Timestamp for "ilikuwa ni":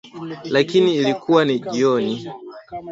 0.95-1.59